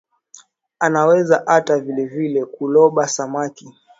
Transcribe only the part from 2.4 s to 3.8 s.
ku loba samaki